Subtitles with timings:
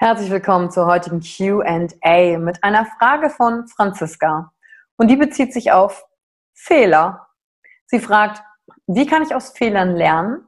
[0.00, 4.52] Herzlich willkommen zur heutigen QA mit einer Frage von Franziska.
[4.96, 6.06] Und die bezieht sich auf
[6.54, 7.26] Fehler.
[7.86, 8.40] Sie fragt,
[8.86, 10.46] wie kann ich aus Fehlern lernen,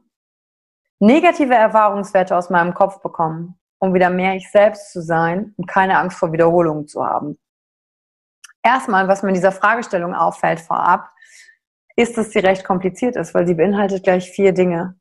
[0.99, 5.97] negative Erfahrungswerte aus meinem Kopf bekommen, um wieder mehr ich selbst zu sein und keine
[5.97, 7.37] Angst vor Wiederholungen zu haben?
[8.63, 11.09] Erstmal, was mir in dieser Fragestellung auffällt vorab,
[11.97, 14.97] ist, dass sie recht kompliziert ist, weil sie beinhaltet gleich vier Dinge.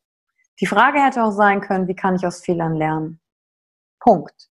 [0.58, 3.19] Die Frage hätte auch sein können, wie kann ich aus Fehlern lernen?
[4.00, 4.48] Punkt.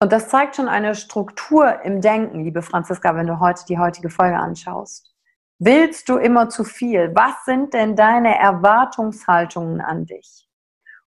[0.00, 4.10] Und das zeigt schon eine Struktur im Denken, liebe Franziska, wenn du heute die heutige
[4.10, 5.14] Folge anschaust.
[5.58, 7.14] Willst du immer zu viel?
[7.14, 10.48] Was sind denn deine Erwartungshaltungen an dich?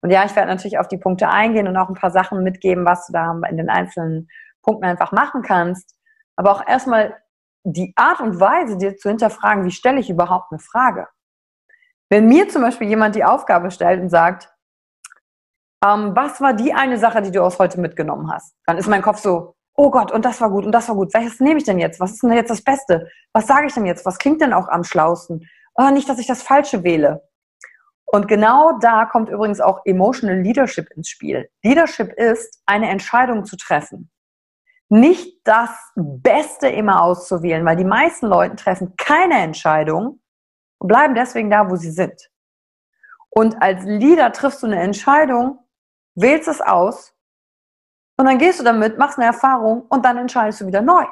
[0.02, 2.84] Und ja, ich werde natürlich auf die Punkte eingehen und auch ein paar Sachen mitgeben,
[2.84, 4.28] was du da in den einzelnen
[4.62, 5.96] Punkten einfach machen kannst.
[6.36, 7.16] Aber auch erstmal
[7.64, 11.06] die Art und Weise, dir zu hinterfragen, wie stelle ich überhaupt eine Frage?
[12.10, 14.51] Wenn mir zum Beispiel jemand die Aufgabe stellt und sagt,
[15.84, 18.54] ähm, was war die eine Sache, die du aus heute mitgenommen hast?
[18.66, 21.12] Dann ist mein Kopf so, oh Gott, und das war gut, und das war gut.
[21.14, 22.00] Welches nehme ich denn jetzt?
[22.00, 23.08] Was ist denn jetzt das Beste?
[23.32, 24.06] Was sage ich denn jetzt?
[24.06, 25.48] Was klingt denn auch am schlausten?
[25.74, 27.22] Oh, nicht, dass ich das Falsche wähle.
[28.04, 31.48] Und genau da kommt übrigens auch Emotional Leadership ins Spiel.
[31.62, 34.10] Leadership ist, eine Entscheidung zu treffen.
[34.90, 40.20] Nicht das Beste immer auszuwählen, weil die meisten Leute treffen keine Entscheidung
[40.78, 42.28] und bleiben deswegen da, wo sie sind.
[43.30, 45.58] Und als Leader triffst du eine Entscheidung,
[46.14, 47.14] wählst es aus
[48.16, 51.04] und dann gehst du damit, machst eine Erfahrung und dann entscheidest du wieder neu.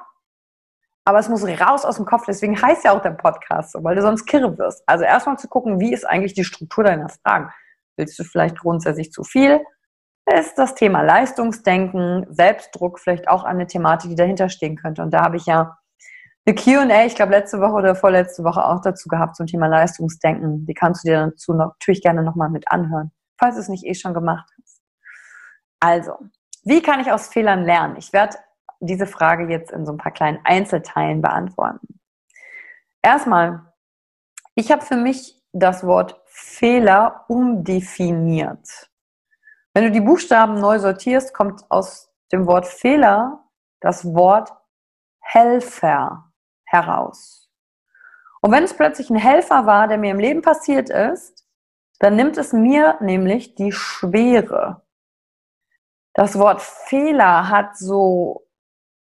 [1.05, 3.97] Aber es muss raus aus dem Kopf, deswegen heißt ja auch der Podcast so, weil
[3.97, 4.83] du sonst kirre wirst.
[4.87, 7.51] Also erstmal zu gucken, wie ist eigentlich die Struktur deiner Fragen.
[7.97, 9.61] Willst du vielleicht grundsätzlich zu viel?
[10.27, 15.03] Ist das Thema Leistungsdenken, Selbstdruck vielleicht auch eine Thematik, die dahinter stehen könnte.
[15.03, 15.77] Und da habe ich ja
[16.47, 20.67] eine Q&A, ich glaube letzte Woche oder vorletzte Woche auch dazu gehabt zum Thema Leistungsdenken.
[20.67, 23.95] Die kannst du dir dazu natürlich gerne nochmal mit anhören, falls du es nicht eh
[23.95, 24.60] schon gemacht hast.
[25.81, 26.19] Also,
[26.63, 27.97] wie kann ich aus Fehlern lernen?
[27.97, 28.37] Ich werde
[28.81, 32.01] diese Frage jetzt in so ein paar kleinen Einzelteilen beantworten.
[33.03, 33.73] Erstmal,
[34.55, 38.91] ich habe für mich das Wort Fehler umdefiniert.
[39.73, 43.45] Wenn du die Buchstaben neu sortierst, kommt aus dem Wort Fehler
[43.81, 44.53] das Wort
[45.21, 46.33] Helfer
[46.65, 47.49] heraus.
[48.43, 51.47] Und wenn es plötzlich ein Helfer war, der mir im Leben passiert ist,
[51.99, 54.83] dann nimmt es mir nämlich die Schwere
[56.15, 58.47] das Wort Fehler hat so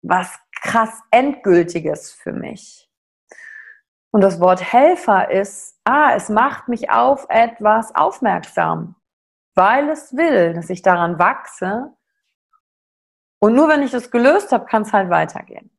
[0.02, 2.90] was krass Endgültiges für mich.
[4.10, 8.96] Und das Wort Helfer ist, ah, es macht mich auf etwas aufmerksam,
[9.54, 11.92] weil es will, dass ich daran wachse.
[13.40, 15.70] Und nur wenn ich das gelöst habe, kann es halt weitergehen.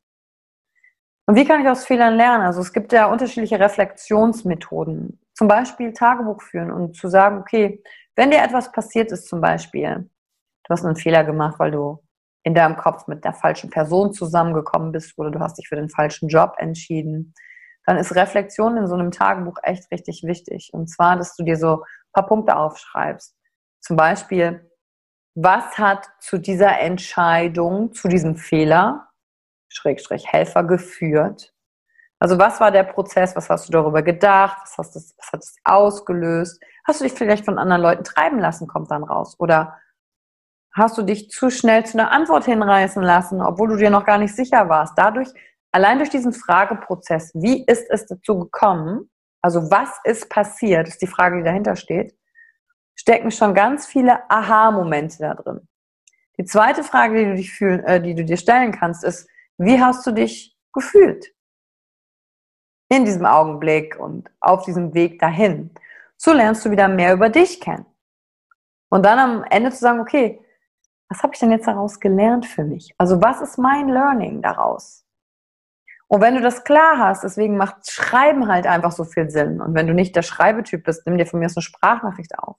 [1.25, 2.45] Und wie kann ich aus Fehlern lernen?
[2.45, 5.19] Also es gibt ja unterschiedliche Reflexionsmethoden.
[5.33, 7.83] Zum Beispiel Tagebuch führen und zu sagen, okay,
[8.15, 10.09] wenn dir etwas passiert ist, zum Beispiel,
[10.69, 11.99] du hast einen Fehler gemacht, weil du
[12.43, 15.89] in deinem Kopf mit der falschen Person zusammengekommen bist oder du hast dich für den
[15.89, 17.33] falschen Job entschieden,
[17.85, 20.69] dann ist Reflexion in so einem Tagebuch echt richtig wichtig.
[20.71, 23.35] Und zwar, dass du dir so ein paar Punkte aufschreibst.
[23.81, 24.71] Zum Beispiel,
[25.35, 29.07] was hat zu dieser Entscheidung, zu diesem Fehler,
[29.69, 31.53] Schrägstrich Helfer geführt?
[32.19, 33.35] Also was war der Prozess?
[33.35, 34.57] Was hast du darüber gedacht?
[34.61, 36.61] Was, hast du, was hat es ausgelöst?
[36.85, 39.35] Hast du dich vielleicht von anderen Leuten treiben lassen, kommt dann raus?
[39.39, 39.77] Oder
[40.79, 44.17] hast du dich zu schnell zu einer Antwort hinreißen lassen, obwohl du dir noch gar
[44.17, 44.93] nicht sicher warst?
[44.97, 45.29] Dadurch,
[45.71, 49.09] allein durch diesen Frageprozess, wie ist es dazu gekommen?
[49.41, 52.17] Also was ist passiert, ist die Frage, die dahinter steht,
[52.95, 55.67] stecken schon ganz viele Aha-Momente da drin.
[56.37, 59.79] Die zweite Frage, die du, dich fühlen, äh, die du dir stellen kannst, ist, wie
[59.79, 61.33] hast du dich gefühlt?
[62.89, 65.69] in diesem Augenblick und auf diesem Weg dahin.
[66.17, 67.85] So lernst du wieder mehr über dich kennen.
[68.89, 70.43] Und dann am Ende zu sagen, okay,
[71.09, 72.93] was habe ich denn jetzt daraus gelernt für mich?
[72.97, 75.05] Also was ist mein Learning daraus?
[76.07, 79.61] Und wenn du das klar hast, deswegen macht Schreiben halt einfach so viel Sinn.
[79.61, 82.57] Und wenn du nicht der Schreibetyp bist, nimm dir von mir aus eine Sprachnachricht auf.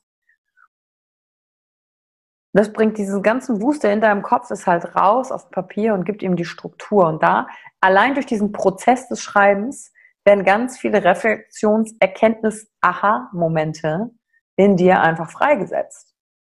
[2.53, 6.05] Das bringt diesen ganzen Wust, der in deinem Kopf ist, halt raus auf Papier und
[6.05, 7.07] gibt ihm die Struktur.
[7.07, 7.47] Und da,
[7.81, 9.93] allein durch diesen Prozess des Schreibens,
[10.25, 14.11] werden ganz viele Reflexions-, Erkenntnis-, Aha-Momente
[14.57, 16.15] in dir einfach freigesetzt.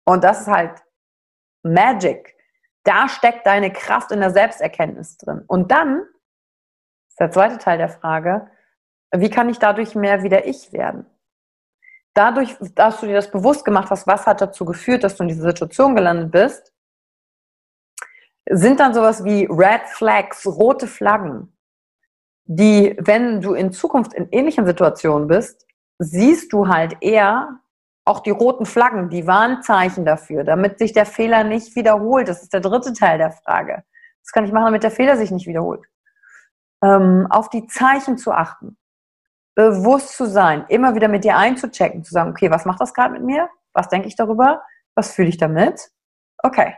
[0.05, 0.81] Und das ist halt
[1.63, 2.35] Magic.
[2.83, 5.43] Da steckt deine Kraft in der Selbsterkenntnis drin.
[5.47, 6.03] Und dann
[7.09, 8.49] ist der zweite Teil der Frage,
[9.13, 11.05] wie kann ich dadurch mehr wieder ich werden?
[12.13, 15.29] Dadurch, dass du dir das bewusst gemacht hast, was hat dazu geführt, dass du in
[15.29, 16.73] diese Situation gelandet bist,
[18.49, 21.53] sind dann sowas wie Red Flags, rote Flaggen
[22.53, 25.65] die, wenn du in Zukunft in ähnlichen Situationen bist,
[25.99, 27.60] siehst du halt eher
[28.11, 32.27] auch die roten Flaggen, die Warnzeichen dafür, damit sich der Fehler nicht wiederholt.
[32.27, 33.83] Das ist der dritte Teil der Frage.
[34.23, 35.81] Was kann ich machen, damit der Fehler sich nicht wiederholt?
[36.83, 38.77] Ähm, auf die Zeichen zu achten,
[39.55, 43.13] bewusst zu sein, immer wieder mit dir einzuchecken, zu sagen, okay, was macht das gerade
[43.13, 43.49] mit mir?
[43.73, 44.61] Was denke ich darüber?
[44.95, 45.89] Was fühle ich damit?
[46.43, 46.75] Okay.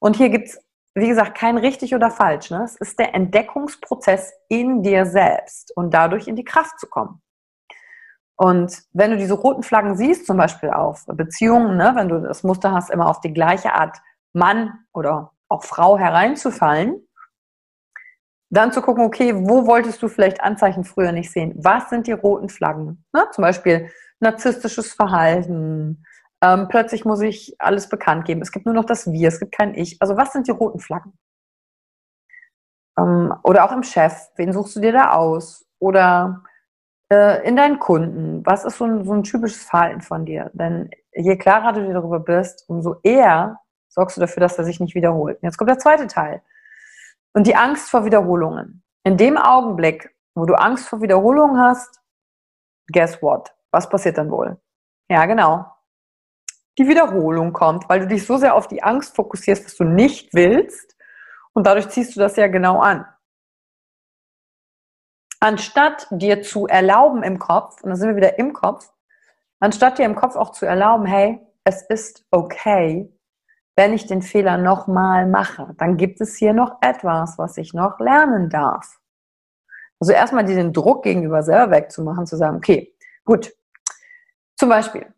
[0.00, 0.58] Und hier gibt's
[0.94, 2.50] wie gesagt, kein richtig oder falsch.
[2.50, 2.62] Ne?
[2.64, 7.20] Es ist der Entdeckungsprozess in dir selbst und dadurch in die Kraft zu kommen.
[8.36, 12.42] Und wenn du diese roten Flaggen siehst, zum Beispiel auf Beziehungen, ne, wenn du das
[12.42, 13.98] Muster hast, immer auf die gleiche Art
[14.32, 17.06] Mann oder auch Frau hereinzufallen,
[18.50, 21.54] dann zu gucken, okay, wo wolltest du vielleicht Anzeichen früher nicht sehen?
[21.56, 23.04] Was sind die roten Flaggen?
[23.12, 23.26] Ne?
[23.32, 23.90] Zum Beispiel
[24.20, 26.04] narzisstisches Verhalten,
[26.44, 28.42] ähm, plötzlich muss ich alles bekannt geben.
[28.42, 29.96] Es gibt nur noch das Wir, es gibt kein Ich.
[30.00, 31.14] Also was sind die roten Flaggen?
[32.98, 35.64] Ähm, oder auch im Chef, wen suchst du dir da aus?
[35.78, 36.42] Oder
[37.10, 40.50] äh, in deinen Kunden, was ist so ein, so ein typisches Verhalten von dir?
[40.54, 44.80] Denn je klarer du dir darüber bist, umso eher sorgst du dafür, dass er sich
[44.80, 45.38] nicht wiederholt.
[45.42, 46.42] Jetzt kommt der zweite Teil.
[47.32, 48.82] Und die Angst vor Wiederholungen.
[49.04, 52.00] In dem Augenblick, wo du Angst vor Wiederholungen hast,
[52.92, 53.54] guess what?
[53.70, 54.56] Was passiert dann wohl?
[55.08, 55.74] Ja, genau
[56.78, 60.34] die Wiederholung kommt, weil du dich so sehr auf die Angst fokussierst, was du nicht
[60.34, 60.96] willst
[61.52, 63.06] und dadurch ziehst du das ja genau an.
[65.44, 68.90] Anstatt dir zu erlauben im Kopf, und da sind wir wieder im Kopf,
[69.60, 73.12] anstatt dir im Kopf auch zu erlauben, hey, es ist okay,
[73.76, 78.00] wenn ich den Fehler nochmal mache, dann gibt es hier noch etwas, was ich noch
[78.00, 78.98] lernen darf.
[80.00, 82.94] Also erstmal diesen Druck gegenüber selber wegzumachen, zu sagen, okay,
[83.26, 83.52] gut.
[84.56, 85.12] Zum Beispiel,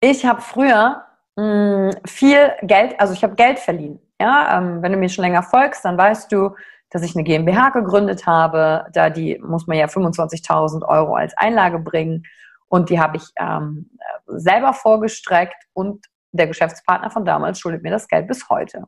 [0.00, 1.04] ich habe früher
[1.36, 4.00] mh, mm, viel Geld, also ich habe Geld verliehen.
[4.20, 6.56] Ja, ähm, wenn du mir schon länger folgst, dann weißt du,
[6.90, 8.86] dass ich eine GmbH gegründet habe.
[8.92, 12.24] Da die muss man ja 25.000 Euro als Einlage bringen
[12.68, 13.90] und die habe ich ähm,
[14.26, 18.84] selber vorgestreckt und der Geschäftspartner von damals schuldet mir das Geld bis heute.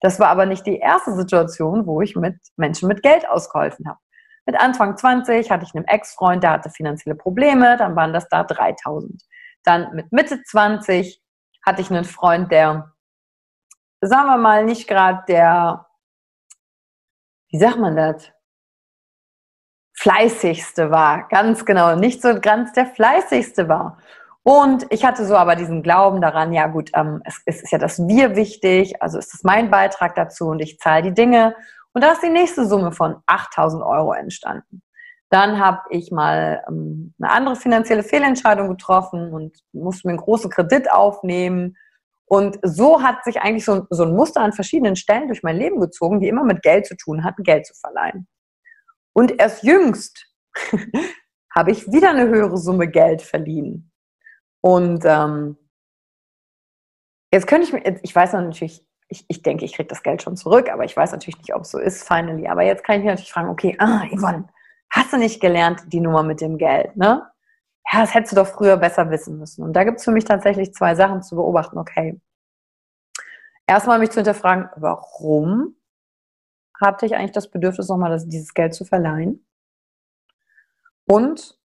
[0.00, 3.98] Das war aber nicht die erste Situation, wo ich mit Menschen mit Geld ausgeholfen habe.
[4.46, 8.44] Mit Anfang 20 hatte ich einen Ex-Freund, der hatte finanzielle Probleme, dann waren das da
[8.44, 9.22] 3000.
[9.64, 11.20] Dann mit Mitte 20
[11.66, 12.94] hatte ich einen Freund, der,
[14.00, 15.87] sagen wir mal, nicht gerade der,
[17.50, 18.30] wie sagt man das?
[19.94, 23.98] Fleißigste war, ganz genau, nicht so ganz der fleißigste war.
[24.44, 27.78] Und ich hatte so aber diesen Glauben daran, ja gut, ähm, es, es, ist ja
[27.78, 31.54] das Wir wichtig, also ist das mein Beitrag dazu und ich zahle die Dinge.
[31.92, 34.82] Und da ist die nächste Summe von 8000 Euro entstanden.
[35.30, 40.50] Dann habe ich mal ähm, eine andere finanzielle Fehlentscheidung getroffen und musste mir einen großen
[40.50, 41.76] Kredit aufnehmen.
[42.28, 45.80] Und so hat sich eigentlich so, so ein Muster an verschiedenen Stellen durch mein Leben
[45.80, 48.28] gezogen, die immer mit Geld zu tun hatten, Geld zu verleihen.
[49.14, 50.26] Und erst jüngst
[51.54, 53.90] habe ich wieder eine höhere Summe Geld verliehen.
[54.60, 55.56] Und ähm,
[57.32, 60.36] jetzt könnte ich mir, ich weiß natürlich, ich, ich denke, ich kriege das Geld schon
[60.36, 62.46] zurück, aber ich weiß natürlich nicht, ob es so ist, finally.
[62.46, 64.48] Aber jetzt kann ich mich natürlich fragen, okay, ah, Yvonne,
[64.90, 67.26] hast du nicht gelernt, die Nummer mit dem Geld, ne?
[67.90, 69.62] Ja, das hättest du doch früher besser wissen müssen.
[69.62, 71.78] Und da gibt es für mich tatsächlich zwei Sachen zu beobachten.
[71.78, 72.20] Okay.
[73.66, 75.76] Erstmal mich zu hinterfragen, warum
[76.80, 79.46] hatte ich eigentlich das Bedürfnis, nochmal das, dieses Geld zu verleihen?
[81.06, 81.58] Und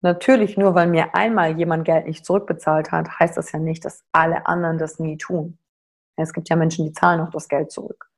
[0.00, 4.04] natürlich nur, weil mir einmal jemand Geld nicht zurückbezahlt hat, heißt das ja nicht, dass
[4.12, 5.58] alle anderen das nie tun.
[6.16, 8.10] Es gibt ja Menschen, die zahlen auch das Geld zurück.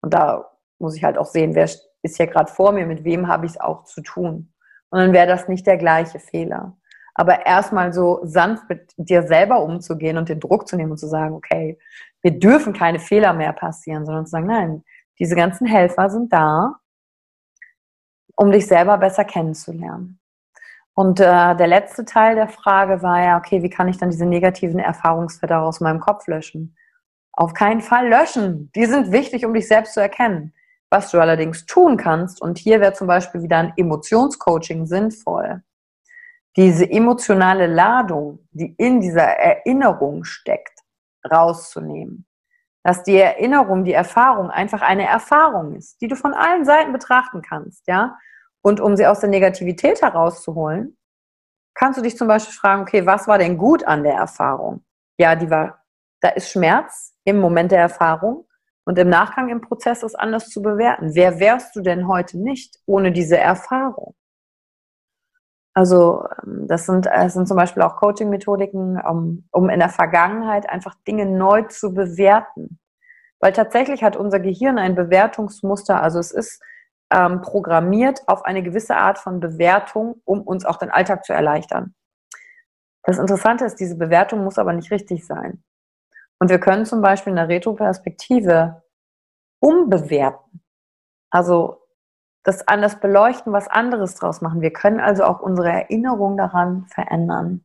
[0.00, 3.28] Und da muss ich halt auch sehen, wer ist hier gerade vor mir, mit wem
[3.28, 4.52] habe ich es auch zu tun.
[4.90, 6.76] Und dann wäre das nicht der gleiche Fehler.
[7.18, 11.08] Aber erstmal so sanft mit dir selber umzugehen und den Druck zu nehmen und zu
[11.08, 11.76] sagen, okay,
[12.22, 14.84] wir dürfen keine Fehler mehr passieren, sondern zu sagen, nein,
[15.18, 16.76] diese ganzen Helfer sind da,
[18.36, 20.20] um dich selber besser kennenzulernen.
[20.94, 24.26] Und äh, der letzte Teil der Frage war ja, okay, wie kann ich dann diese
[24.26, 26.76] negativen Erfahrungsfelder aus meinem Kopf löschen?
[27.32, 28.70] Auf keinen Fall löschen.
[28.76, 30.54] Die sind wichtig, um dich selbst zu erkennen.
[30.88, 35.62] Was du allerdings tun kannst, und hier wäre zum Beispiel wieder ein Emotionscoaching sinnvoll,
[36.58, 40.80] diese emotionale Ladung, die in dieser Erinnerung steckt,
[41.30, 42.26] rauszunehmen.
[42.82, 47.42] Dass die Erinnerung, die Erfahrung einfach eine Erfahrung ist, die du von allen Seiten betrachten
[47.42, 48.18] kannst, ja.
[48.60, 50.96] Und um sie aus der Negativität herauszuholen,
[51.74, 54.84] kannst du dich zum Beispiel fragen, okay, was war denn gut an der Erfahrung?
[55.16, 55.84] Ja, die war,
[56.20, 58.48] da ist Schmerz, im Moment der Erfahrung
[58.84, 61.14] und im Nachgang im Prozess ist anders zu bewerten.
[61.14, 64.16] Wer wärst du denn heute nicht ohne diese Erfahrung?
[65.78, 70.68] Also ähm, das sind, das sind zum Beispiel auch Coaching-Methodiken, um, um in der Vergangenheit
[70.68, 72.80] einfach Dinge neu zu bewerten.
[73.38, 76.60] Weil tatsächlich hat unser Gehirn ein Bewertungsmuster, also es ist
[77.12, 81.94] ähm, programmiert auf eine gewisse Art von Bewertung, um uns auch den Alltag zu erleichtern.
[83.04, 85.62] Das Interessante ist, diese Bewertung muss aber nicht richtig sein.
[86.40, 88.82] Und wir können zum Beispiel in der Retroperspektive
[89.60, 90.60] umbewerten.
[91.30, 91.87] Also
[92.48, 94.62] das anders beleuchten, was anderes draus machen.
[94.62, 97.62] Wir können also auch unsere Erinnerung daran verändern.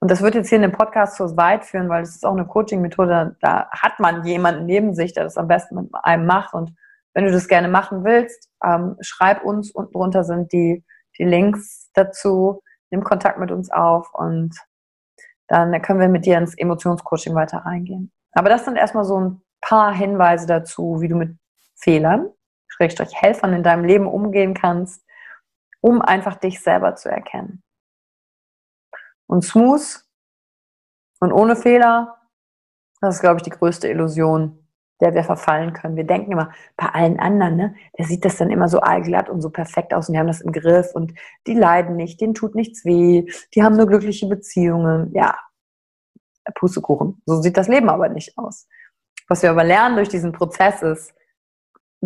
[0.00, 2.32] Und das wird jetzt hier in dem Podcast so weit führen, weil es ist auch
[2.32, 3.36] eine Coaching-Methode.
[3.42, 6.54] Da hat man jemanden neben sich, der das am besten mit einem macht.
[6.54, 6.72] Und
[7.12, 9.70] wenn du das gerne machen willst, ähm, schreib uns.
[9.70, 10.82] Unten drunter sind die,
[11.18, 12.62] die Links dazu.
[12.90, 14.56] Nimm Kontakt mit uns auf und
[15.48, 18.12] dann können wir mit dir ins Emotionscoaching weiter reingehen.
[18.32, 21.36] Aber das sind erstmal so ein paar Hinweise dazu, wie du mit
[21.74, 22.30] Fehlern,
[22.76, 25.04] Schrägstrich Helfern in deinem Leben umgehen kannst,
[25.80, 27.62] um einfach dich selber zu erkennen.
[29.26, 30.04] Und smooth
[31.20, 32.16] und ohne Fehler,
[33.00, 34.66] das ist, glaube ich, die größte Illusion,
[35.00, 35.96] der wir verfallen können.
[35.96, 39.42] Wir denken immer, bei allen anderen, ne, der sieht das dann immer so allglatt und
[39.42, 41.12] so perfekt aus und die haben das im Griff und
[41.46, 45.12] die leiden nicht, denen tut nichts weh, die haben nur glückliche Beziehungen.
[45.14, 45.36] Ja,
[46.54, 47.20] Pustekuchen.
[47.26, 48.68] So sieht das Leben aber nicht aus.
[49.28, 51.14] Was wir aber lernen durch diesen Prozess ist,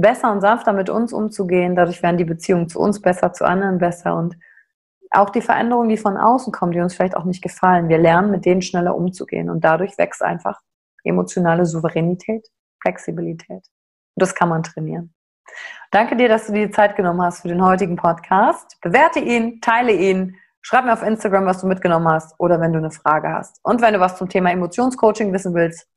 [0.01, 1.77] besser und sanfter mit uns umzugehen.
[1.77, 4.37] Dadurch werden die Beziehungen zu uns besser, zu anderen besser und
[5.11, 7.89] auch die Veränderungen, die von außen kommen, die uns vielleicht auch nicht gefallen.
[7.89, 10.61] Wir lernen, mit denen schneller umzugehen und dadurch wächst einfach
[11.03, 12.47] emotionale Souveränität
[12.81, 13.49] Flexibilität.
[13.59, 15.15] Und das kann man trainieren.
[15.91, 18.81] Danke dir, dass du dir die Zeit genommen hast für den heutigen Podcast.
[18.81, 22.79] Bewerte ihn, teile ihn, schreib mir auf Instagram, was du mitgenommen hast oder wenn du
[22.79, 23.59] eine Frage hast.
[23.63, 25.89] Und wenn du was zum Thema Emotionscoaching wissen willst,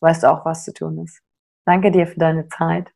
[0.00, 1.20] weißt du auch, was zu tun ist.
[1.64, 2.95] Danke dir für deine Zeit.